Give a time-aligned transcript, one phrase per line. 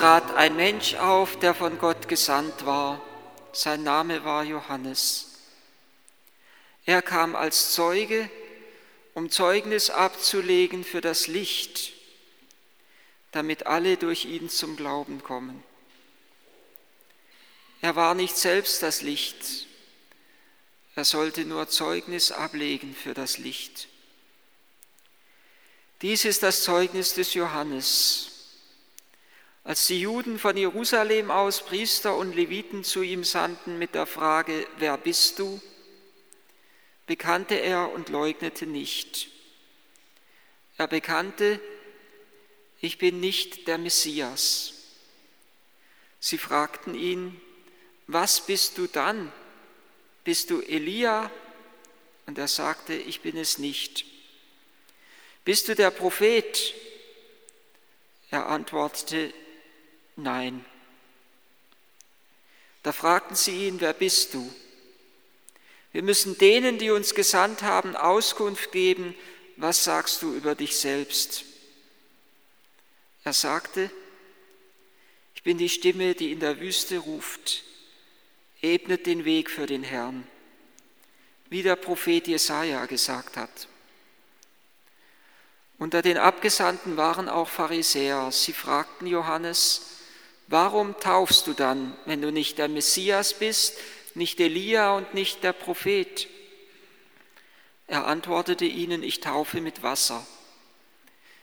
[0.00, 3.02] Trat ein Mensch auf, der von Gott gesandt war.
[3.52, 5.26] Sein Name war Johannes.
[6.86, 8.30] Er kam als Zeuge,
[9.12, 11.92] um Zeugnis abzulegen für das Licht,
[13.32, 15.62] damit alle durch ihn zum Glauben kommen.
[17.82, 19.66] Er war nicht selbst das Licht,
[20.94, 23.88] er sollte nur Zeugnis ablegen für das Licht.
[26.00, 28.29] Dies ist das Zeugnis des Johannes.
[29.70, 34.66] Als die Juden von Jerusalem aus Priester und Leviten zu ihm sandten mit der Frage,
[34.78, 35.60] wer bist du?
[37.06, 39.28] bekannte er und leugnete nicht.
[40.76, 41.60] Er bekannte,
[42.80, 44.72] ich bin nicht der Messias.
[46.18, 47.40] Sie fragten ihn,
[48.08, 49.32] was bist du dann?
[50.24, 51.30] Bist du Elia?
[52.26, 54.04] Und er sagte, ich bin es nicht.
[55.44, 56.74] Bist du der Prophet?
[58.32, 59.32] Er antwortete,
[60.22, 60.64] nein.
[62.82, 64.52] Da fragten sie ihn, wer bist du?
[65.92, 69.14] Wir müssen denen, die uns gesandt haben, Auskunft geben,
[69.56, 71.44] was sagst du über dich selbst?
[73.24, 73.90] Er sagte,
[75.34, 77.64] ich bin die Stimme, die in der Wüste ruft,
[78.62, 80.26] ebnet den Weg für den Herrn,
[81.50, 83.68] wie der Prophet Jesaja gesagt hat.
[85.78, 88.30] Unter den Abgesandten waren auch Pharisäer.
[88.32, 89.99] Sie fragten Johannes,
[90.50, 93.78] warum taufst du dann, wenn du nicht der Messias bist,
[94.14, 96.28] nicht Elia und nicht der Prophet.
[97.86, 100.26] Er antwortete ihnen, ich taufe mit Wasser.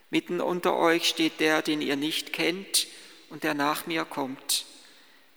[0.09, 2.88] Mitten unter euch steht der, den ihr nicht kennt
[3.29, 4.66] und der nach mir kommt.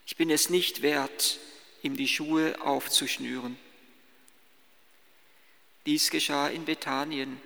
[0.05, 1.39] Ich bin es nicht wert,
[1.83, 3.57] ihm die Schuhe aufzuschnüren.
[5.87, 7.41] Dies geschah in Bethanien,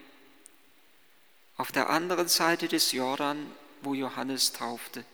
[1.57, 3.51] auf der anderen Seite des Jordan,
[3.83, 5.05] wo Johannes taufte.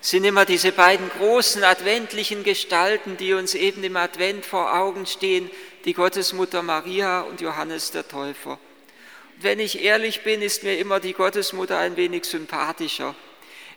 [0.00, 5.50] Sind immer diese beiden großen adventlichen Gestalten, die uns eben im Advent vor Augen stehen,
[5.84, 8.52] die Gottesmutter Maria und Johannes der Täufer.
[9.36, 13.14] Und wenn ich ehrlich bin, ist mir immer die Gottesmutter ein wenig sympathischer.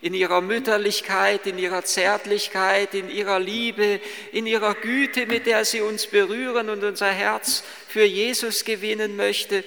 [0.01, 4.01] In ihrer Mütterlichkeit, in ihrer Zärtlichkeit, in ihrer Liebe,
[4.33, 9.63] in ihrer Güte, mit der sie uns berühren und unser Herz für Jesus gewinnen möchte.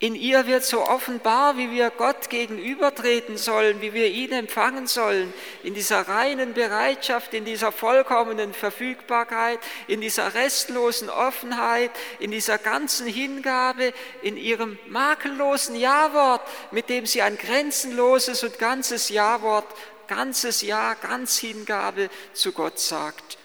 [0.00, 5.34] In ihr wird so offenbar, wie wir Gott gegenübertreten sollen, wie wir ihn empfangen sollen,
[5.64, 13.08] in dieser reinen Bereitschaft, in dieser vollkommenen Verfügbarkeit, in dieser restlosen Offenheit, in dieser ganzen
[13.08, 13.92] Hingabe,
[14.22, 19.66] in ihrem makellosen Ja-Wort, mit dem sie ein grenzenloses und ganzes Ja-Wort,
[20.06, 23.36] ganzes Ja, ganz Hingabe zu Gott sagt,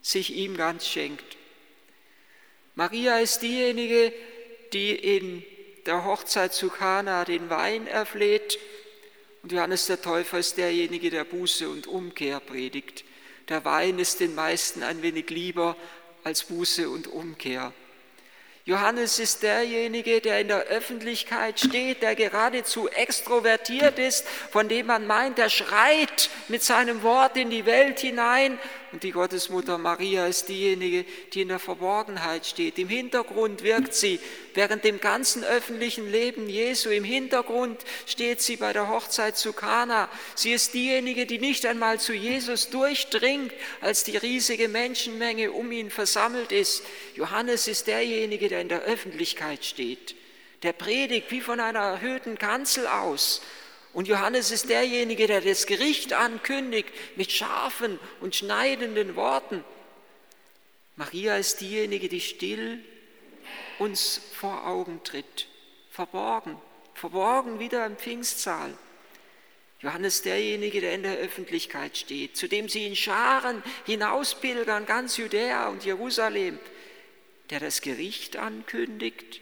[0.00, 1.36] sich ihm ganz schenkt.
[2.74, 4.14] Maria ist diejenige,
[4.72, 5.44] die in
[5.88, 8.58] der Hochzeit zu Kana den Wein erfleht
[9.42, 13.04] und Johannes der Täufer ist derjenige, der Buße und Umkehr predigt.
[13.48, 15.76] Der Wein ist den meisten ein wenig lieber
[16.24, 17.72] als Buße und Umkehr.
[18.66, 25.06] Johannes ist derjenige, der in der Öffentlichkeit steht, der geradezu extrovertiert ist, von dem man
[25.06, 28.58] meint, er schreit mit seinem Wort in die Welt hinein.
[28.90, 31.04] Und die Gottesmutter Maria ist diejenige,
[31.34, 32.78] die in der Verborgenheit steht.
[32.78, 34.18] Im Hintergrund wirkt sie
[34.54, 36.88] während dem ganzen öffentlichen Leben Jesu.
[36.88, 40.08] Im Hintergrund steht sie bei der Hochzeit zu Kana.
[40.34, 45.90] Sie ist diejenige, die nicht einmal zu Jesus durchdringt, als die riesige Menschenmenge um ihn
[45.90, 46.82] versammelt ist.
[47.14, 50.14] Johannes ist derjenige, der in der Öffentlichkeit steht.
[50.62, 53.42] Der predigt wie von einer erhöhten Kanzel aus.
[53.92, 59.64] Und Johannes ist derjenige, der das Gericht ankündigt mit scharfen und schneidenden Worten.
[60.96, 62.84] Maria ist diejenige, die still
[63.78, 65.46] uns vor Augen tritt,
[65.90, 66.56] verborgen,
[66.94, 68.76] verborgen wieder im Pfingstsaal.
[69.80, 75.68] Johannes derjenige, der in der Öffentlichkeit steht, zu dem sie in Scharen hinauspilgern, ganz Judäa
[75.68, 76.58] und Jerusalem,
[77.50, 79.40] der das Gericht ankündigt,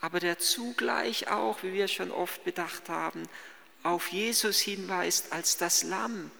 [0.00, 3.22] aber der zugleich auch, wie wir schon oft bedacht haben,
[3.82, 6.30] auf Jesus hinweist als das Lamm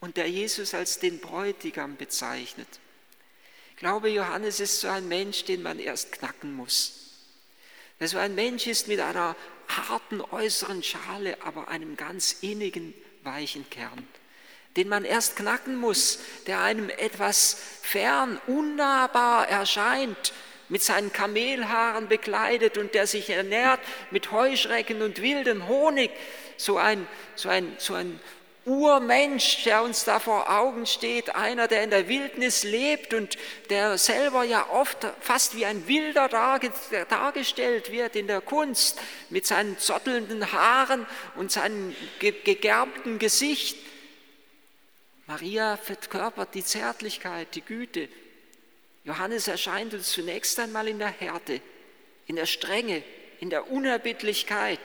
[0.00, 2.68] und der Jesus als den Bräutigam bezeichnet.
[3.70, 6.92] Ich glaube, Johannes ist so ein Mensch, den man erst knacken muss.
[7.98, 9.36] Der so ein Mensch ist mit einer
[9.68, 14.06] harten äußeren Schale, aber einem ganz innigen, weichen Kern,
[14.76, 20.32] den man erst knacken muss, der einem etwas fern, unnahbar erscheint,
[20.72, 23.78] mit seinen Kamelhaaren bekleidet und der sich ernährt
[24.10, 26.10] mit Heuschrecken und wildem Honig,
[26.56, 28.18] so ein, so ein, so ein
[28.64, 33.36] Urmensch, der uns da vor Augen steht, einer, der in der Wildnis lebt und
[33.68, 38.98] der selber ja oft fast wie ein Wilder dargestellt wird in der Kunst,
[39.28, 41.04] mit seinen zottelnden Haaren
[41.36, 43.76] und seinem gegerbten Gesicht.
[45.26, 48.08] Maria verkörpert die Zärtlichkeit, die Güte.
[49.04, 51.60] Johannes erscheint uns zunächst einmal in der Härte,
[52.26, 53.02] in der Strenge,
[53.40, 54.78] in der Unerbittlichkeit.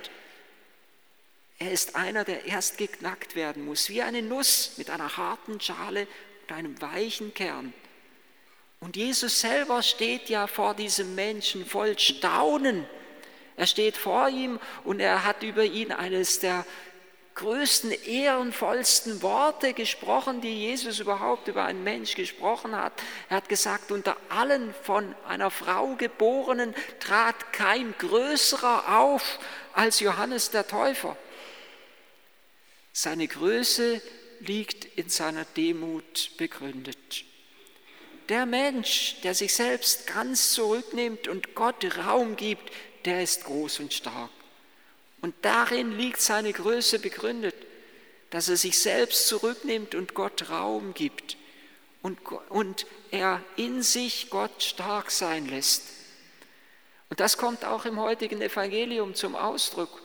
[1.60, 6.08] Er ist einer, der erst geknackt werden muss, wie eine Nuss mit einer harten Schale
[6.44, 7.74] und einem weichen Kern.
[8.80, 12.86] Und Jesus selber steht ja vor diesem Menschen voll Staunen.
[13.56, 16.64] Er steht vor ihm und er hat über ihn eines der
[17.38, 22.94] größten, ehrenvollsten Worte gesprochen, die Jesus überhaupt über einen Mensch gesprochen hat.
[23.30, 29.39] Er hat gesagt, unter allen von einer Frau geborenen trat kein größerer auf
[29.74, 31.16] als Johannes der Täufer.
[32.92, 34.01] Seine Größe
[34.40, 37.24] liegt in seiner Demut begründet.
[38.30, 42.74] Der Mensch, der sich selbst ganz zurücknimmt und Gott Raum gibt,
[43.06, 44.31] der ist groß und stark.
[45.22, 47.56] Und darin liegt seine Größe begründet,
[48.30, 51.38] dass er sich selbst zurücknimmt und Gott Raum gibt
[52.02, 52.19] und,
[52.50, 55.84] und er in sich Gott stark sein lässt.
[57.10, 60.02] Und das kommt auch im heutigen Evangelium zum Ausdruck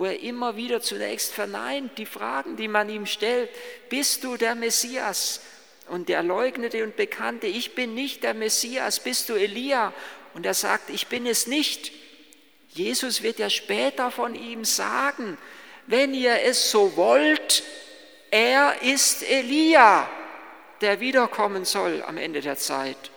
[0.00, 3.50] wo er immer wieder zunächst verneint die Fragen, die man ihm stellt.
[3.90, 5.42] Bist du der Messias?
[5.88, 9.92] Und er leugnete und bekannte, ich bin nicht der Messias, bist du Elia?
[10.32, 11.92] Und er sagt, ich bin es nicht.
[12.72, 15.36] Jesus wird ja später von ihm sagen,
[15.86, 17.62] wenn ihr es so wollt,
[18.30, 20.08] er ist Elia,
[20.80, 23.10] der wiederkommen soll am Ende der Zeit,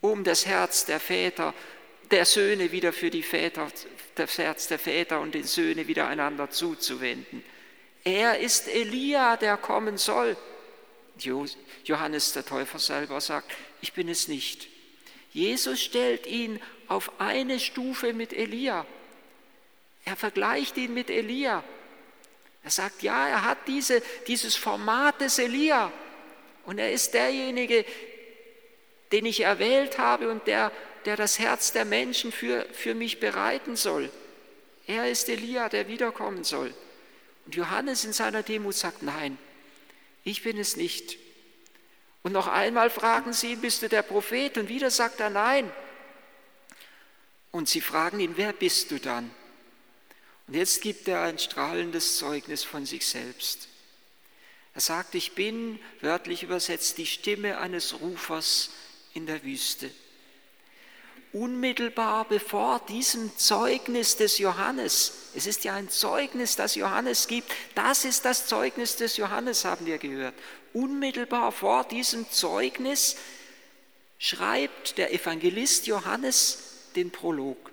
[0.00, 1.54] um das Herz der Väter,
[2.10, 3.68] der Söhne wieder für die Väter
[4.14, 7.42] das Herz der Väter und den Söhne wieder einander zuzuwenden.
[8.04, 10.36] Er ist Elia, der kommen soll.
[11.84, 14.68] Johannes der Täufer selber sagt, ich bin es nicht.
[15.32, 18.84] Jesus stellt ihn auf eine Stufe mit Elia.
[20.04, 21.62] Er vergleicht ihn mit Elia.
[22.62, 25.92] Er sagt, ja, er hat diese, dieses Format des Elia.
[26.66, 27.84] Und er ist derjenige,
[29.12, 30.72] den ich erwählt habe und der
[31.04, 34.10] der das Herz der Menschen für, für mich bereiten soll.
[34.86, 36.74] Er ist Elia, der wiederkommen soll.
[37.46, 39.38] Und Johannes in seiner Demut sagt, nein,
[40.24, 41.18] ich bin es nicht.
[42.22, 44.58] Und noch einmal fragen sie ihn, bist du der Prophet?
[44.58, 45.70] Und wieder sagt er, nein.
[47.50, 49.30] Und sie fragen ihn, wer bist du dann?
[50.46, 53.68] Und jetzt gibt er ein strahlendes Zeugnis von sich selbst.
[54.74, 58.70] Er sagt, ich bin, wörtlich übersetzt, die Stimme eines Rufers
[59.14, 59.90] in der Wüste
[61.32, 68.04] unmittelbar bevor diesem Zeugnis des Johannes, es ist ja ein Zeugnis, das Johannes gibt, das
[68.04, 70.34] ist das Zeugnis des Johannes, haben wir gehört.
[70.72, 73.16] Unmittelbar vor diesem Zeugnis
[74.18, 77.70] schreibt der Evangelist Johannes den Prolog.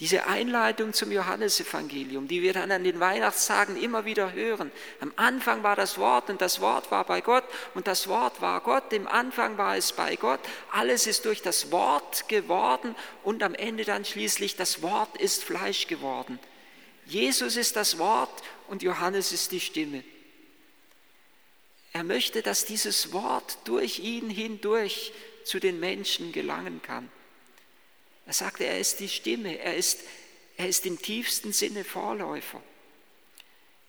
[0.00, 4.72] Diese Einleitung zum Johannesevangelium, die wir dann an den Weihnachtstagen immer wieder hören.
[5.00, 7.44] Am Anfang war das Wort und das Wort war bei Gott
[7.74, 8.92] und das Wort war Gott.
[8.92, 10.40] Im Anfang war es bei Gott.
[10.72, 15.86] Alles ist durch das Wort geworden und am Ende dann schließlich das Wort ist Fleisch
[15.86, 16.40] geworden.
[17.06, 20.02] Jesus ist das Wort und Johannes ist die Stimme.
[21.94, 25.12] Er möchte, dass dieses Wort durch ihn hindurch
[25.44, 27.08] zu den Menschen gelangen kann.
[28.26, 30.00] Er sagte, er ist die Stimme, er ist,
[30.56, 32.60] er ist im tiefsten Sinne Vorläufer.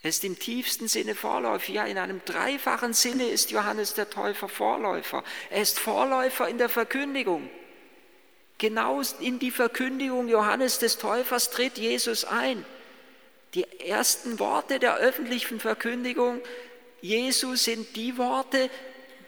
[0.03, 1.71] Er ist im tiefsten Sinne Vorläufer.
[1.71, 5.23] Ja, in einem dreifachen Sinne ist Johannes der Täufer Vorläufer.
[5.49, 7.49] Er ist Vorläufer in der Verkündigung.
[8.59, 12.63] Genau in die Verkündigung Johannes des Täufers tritt Jesus ein.
[13.55, 16.39] Die ersten Worte der öffentlichen Verkündigung
[17.05, 18.71] Jesu sind die Worte,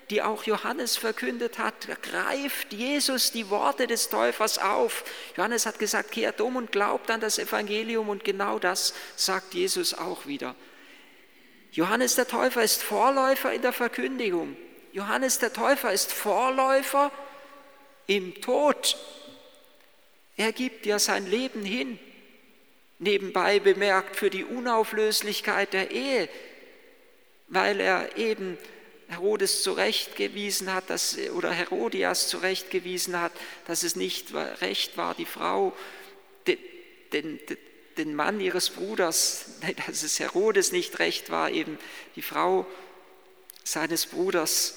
[0.09, 5.03] die auch Johannes verkündet hat, greift Jesus die Worte des Täufers auf.
[5.35, 9.93] Johannes hat gesagt, kehrt um und glaubt an das Evangelium und genau das sagt Jesus
[9.93, 10.55] auch wieder.
[11.71, 14.57] Johannes der Täufer ist Vorläufer in der Verkündigung.
[14.91, 17.11] Johannes der Täufer ist Vorläufer
[18.07, 18.97] im Tod.
[20.35, 21.99] Er gibt ja sein Leben hin,
[22.97, 26.27] nebenbei bemerkt für die Unauflöslichkeit der Ehe,
[27.47, 28.57] weil er eben
[29.07, 33.31] Herodes zurechtgewiesen hat, dass, oder Herodias zurechtgewiesen hat,
[33.65, 35.73] dass es nicht recht war, die Frau,
[36.45, 36.57] den,
[37.13, 37.39] den,
[37.97, 39.45] den Mann ihres Bruders,
[39.87, 41.77] dass es Herodes nicht recht war, eben
[42.15, 42.65] die Frau
[43.63, 44.75] seines Bruders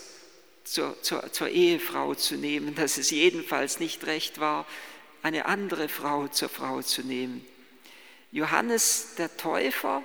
[0.64, 4.66] zur, zur, zur Ehefrau zu nehmen, dass es jedenfalls nicht recht war,
[5.22, 7.44] eine andere Frau zur Frau zu nehmen.
[8.32, 10.02] Johannes der Täufer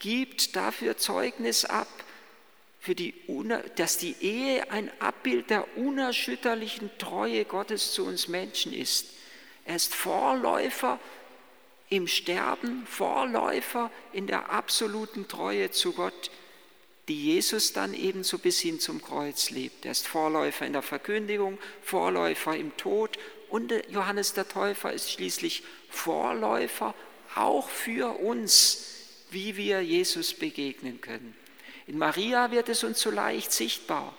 [0.00, 1.88] gibt dafür Zeugnis ab,
[2.86, 3.14] die,
[3.76, 9.06] dass die Ehe ein Abbild der unerschütterlichen Treue Gottes zu uns Menschen ist.
[9.64, 10.98] Er ist Vorläufer
[11.90, 16.30] im Sterben, Vorläufer in der absoluten Treue zu Gott,
[17.08, 19.84] die Jesus dann ebenso bis hin zum Kreuz lebt.
[19.84, 23.18] Er ist Vorläufer in der Verkündigung, Vorläufer im Tod
[23.50, 26.94] und Johannes der Täufer ist schließlich Vorläufer
[27.34, 28.99] auch für uns,
[29.32, 31.36] wie wir Jesus begegnen können.
[31.86, 34.14] In Maria wird es uns so leicht sichtbar,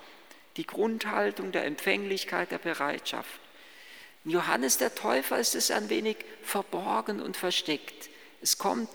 [0.58, 3.40] die Grundhaltung der Empfänglichkeit, der Bereitschaft.
[4.26, 8.10] In Johannes der Täufer ist es ein wenig verborgen und versteckt.
[8.42, 8.90] Es kommt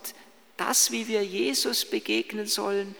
[0.57, 2.95] das, wie wir Jesus begegnen sollen,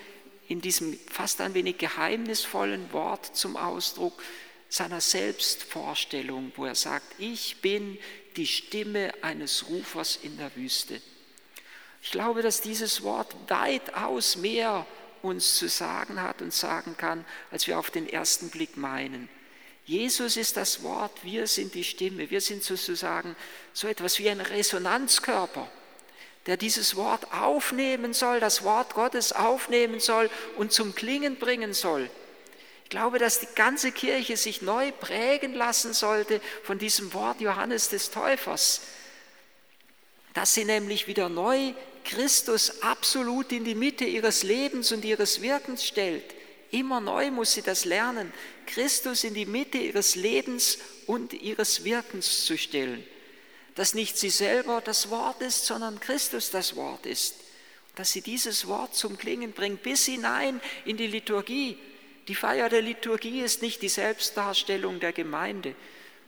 [0.49, 4.23] in diesem fast ein wenig geheimnisvollen Wort zum Ausdruck
[4.69, 7.99] seiner Selbstvorstellung, wo er sagt, ich bin
[8.37, 11.01] die Stimme eines Rufers in der Wüste.
[12.07, 14.87] Ich glaube, dass dieses Wort weitaus mehr
[15.23, 19.29] uns zu sagen hat und sagen kann, als wir auf den ersten Blick meinen.
[19.87, 23.35] Jesus ist das Wort, wir sind die Stimme, wir sind sozusagen
[23.73, 25.69] so etwas wie ein Resonanzkörper
[26.47, 32.09] der dieses Wort aufnehmen soll, das Wort Gottes aufnehmen soll und zum Klingen bringen soll.
[32.85, 37.89] Ich glaube, dass die ganze Kirche sich neu prägen lassen sollte von diesem Wort Johannes
[37.89, 38.83] des Täufers,
[40.35, 41.75] dass sie nämlich wieder neu
[42.07, 46.35] Christus absolut in die Mitte ihres Lebens und ihres Wirkens stellt.
[46.71, 48.33] Immer neu muss sie das lernen,
[48.67, 53.05] Christus in die Mitte ihres Lebens und ihres Wirkens zu stellen
[53.77, 57.37] dass nicht sie selber das Wort ist, sondern Christus das Wort ist.
[57.95, 61.79] Dass sie dieses Wort zum Klingen bringt, bis hinein in die Liturgie.
[62.27, 65.75] Die Feier der Liturgie ist nicht die Selbstdarstellung der Gemeinde,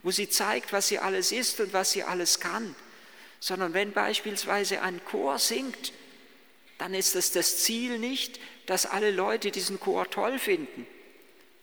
[0.03, 2.75] wo sie zeigt, was sie alles ist und was sie alles kann,
[3.39, 5.93] sondern wenn beispielsweise ein Chor singt,
[6.77, 10.87] dann ist es das Ziel nicht, dass alle Leute diesen Chor toll finden.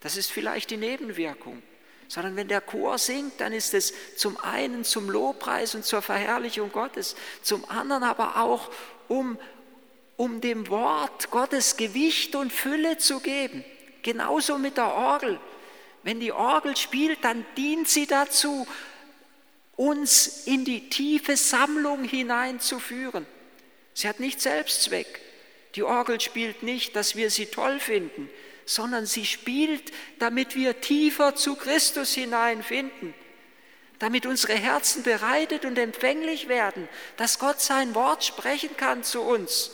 [0.00, 1.62] Das ist vielleicht die Nebenwirkung
[2.09, 6.71] sondern wenn der Chor singt, dann ist es zum einen zum Lobpreis und zur Verherrlichung
[6.71, 8.71] Gottes, zum anderen aber auch
[9.09, 9.38] um,
[10.16, 13.64] um dem Wort Gottes Gewicht und Fülle zu geben.
[14.02, 15.40] Genauso mit der Orgel.
[16.02, 18.66] Wenn die Orgel spielt, dann dient sie dazu,
[19.76, 23.26] uns in die tiefe Sammlung hineinzuführen.
[23.95, 25.21] Sie hat nicht Selbstzweck.
[25.75, 28.30] Die Orgel spielt nicht, dass wir sie toll finden,
[28.64, 33.14] sondern sie spielt, damit wir tiefer zu Christus hineinfinden,
[33.99, 39.71] damit unsere Herzen bereitet und empfänglich werden, dass Gott sein Wort sprechen kann zu uns,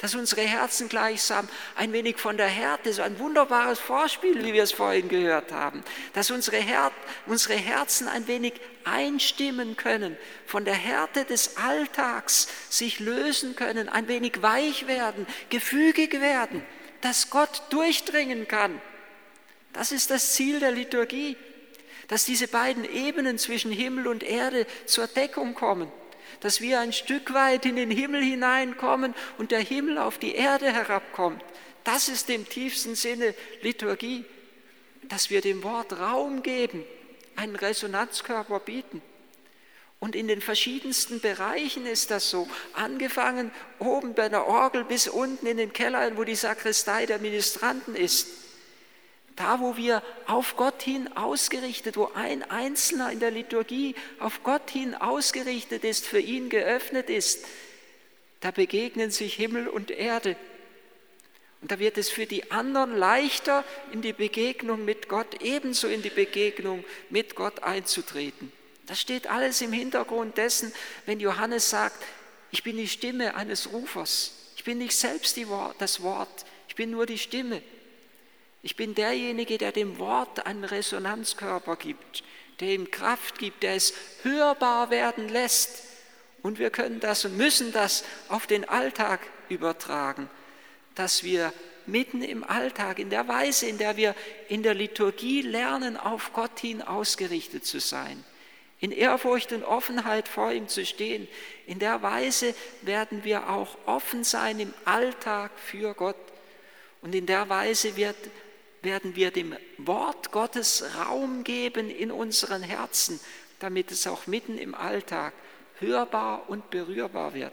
[0.00, 4.62] dass unsere Herzen gleichsam ein wenig von der Härte, so ein wunderbares Vorspiel, wie wir
[4.62, 5.82] es vorhin gehört haben,
[6.14, 6.92] dass unsere, Her
[7.26, 8.54] unsere Herzen ein wenig
[8.84, 10.16] einstimmen können,
[10.46, 16.62] von der Härte des Alltags sich lösen können, ein wenig weich werden, gefügig werden
[17.00, 18.80] dass Gott durchdringen kann.
[19.72, 21.36] Das ist das Ziel der Liturgie,
[22.08, 25.90] dass diese beiden Ebenen zwischen Himmel und Erde zur Deckung kommen,
[26.40, 30.72] dass wir ein Stück weit in den Himmel hineinkommen und der Himmel auf die Erde
[30.72, 31.42] herabkommt.
[31.84, 34.24] Das ist im tiefsten Sinne Liturgie,
[35.02, 36.84] dass wir dem Wort Raum geben,
[37.36, 39.02] einen Resonanzkörper bieten.
[39.98, 42.48] Und in den verschiedensten Bereichen ist das so.
[42.72, 47.94] Angefangen oben bei der Orgel bis unten in den Kellern, wo die Sakristei der Ministranten
[47.94, 48.28] ist.
[49.36, 54.70] Da, wo wir auf Gott hin ausgerichtet, wo ein Einzelner in der Liturgie auf Gott
[54.70, 57.46] hin ausgerichtet ist, für ihn geöffnet ist,
[58.40, 60.36] da begegnen sich Himmel und Erde.
[61.60, 66.02] Und da wird es für die anderen leichter, in die Begegnung mit Gott, ebenso in
[66.02, 68.50] die Begegnung mit Gott einzutreten.
[68.86, 70.72] Das steht alles im Hintergrund dessen,
[71.06, 72.02] wenn Johannes sagt,
[72.50, 74.32] ich bin die Stimme eines Rufers.
[74.56, 77.62] Ich bin nicht selbst Wort, das Wort, ich bin nur die Stimme.
[78.62, 82.22] Ich bin derjenige, der dem Wort einen Resonanzkörper gibt,
[82.60, 85.84] der ihm Kraft gibt, der es hörbar werden lässt.
[86.42, 90.28] Und wir können das und müssen das auf den Alltag übertragen,
[90.94, 91.52] dass wir
[91.86, 94.14] mitten im Alltag, in der Weise, in der wir
[94.48, 98.24] in der Liturgie lernen, auf Gott hin ausgerichtet zu sein
[98.80, 101.28] in Ehrfurcht und Offenheit vor ihm zu stehen.
[101.66, 106.16] In der Weise werden wir auch offen sein im Alltag für Gott.
[107.02, 108.16] Und in der Weise wird,
[108.82, 113.20] werden wir dem Wort Gottes Raum geben in unseren Herzen,
[113.58, 115.32] damit es auch mitten im Alltag
[115.78, 117.52] hörbar und berührbar wird.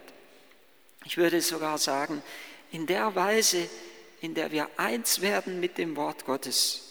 [1.06, 2.22] Ich würde sogar sagen,
[2.72, 3.70] in der Weise,
[4.22, 6.84] in der wir eins werden mit dem Wort Gottes,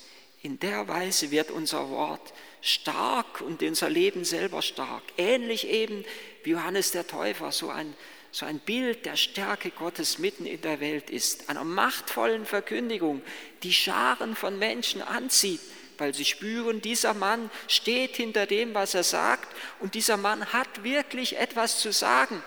[0.42, 5.02] in der Weise wird unser Wort stark und unser Leben selber stark.
[5.16, 6.04] Ähnlich eben
[6.44, 7.94] wie Johannes der Täufer, so ein,
[8.36, 13.22] so ein Bild der Stärke Gottes mitten in der Welt ist, einer machtvollen Verkündigung,
[13.62, 15.60] die Scharen von Menschen anzieht,
[15.96, 19.48] weil sie spüren, dieser Mann steht hinter dem, was er sagt
[19.80, 22.42] und dieser Mann hat wirklich etwas zu sagen.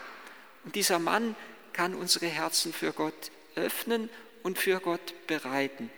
[0.64, 1.34] Und dieser Mann
[1.72, 4.10] kann unsere Herzen für Gott öffnen
[4.44, 5.90] und für Gott bereiten.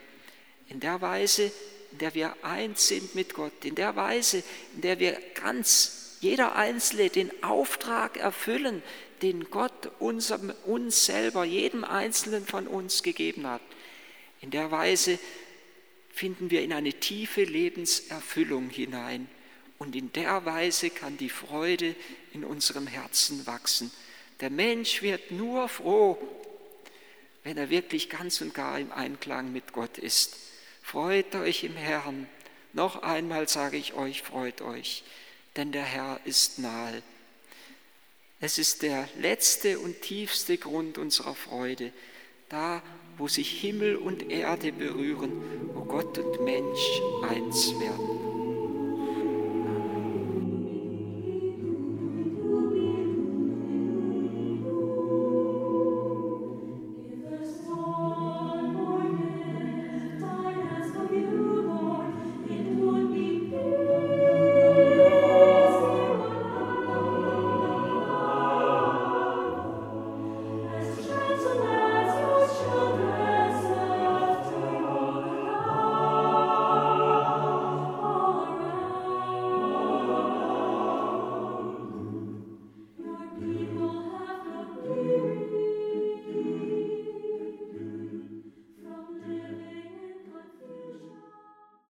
[0.69, 1.53] In der Weise,
[1.91, 4.43] in der wir eins sind mit Gott, in der Weise,
[4.75, 8.83] in der wir ganz, jeder Einzelne, den Auftrag erfüllen,
[9.23, 13.63] den Gott unserem, uns selber, jedem Einzelnen von uns gegeben hat.
[14.41, 15.19] In der Weise
[16.13, 19.29] finden wir in eine tiefe Lebenserfüllung hinein.
[19.79, 21.97] Und in der Weise kann die Freude
[22.33, 23.91] in unserem Herzen wachsen.
[24.41, 26.19] Der Mensch wird nur froh,
[27.45, 30.37] wenn er wirklich ganz und gar im Einklang mit Gott ist.
[30.83, 32.29] Freut euch im Herrn.
[32.73, 35.05] Noch einmal sage ich euch, freut euch,
[35.57, 37.03] denn der Herr ist nahe.
[38.45, 41.93] Es ist der letzte und tiefste Grund unserer Freude,
[42.49, 42.83] da
[43.17, 45.31] wo sich Himmel und Erde berühren,
[45.75, 48.32] wo Gott und Mensch eins werden.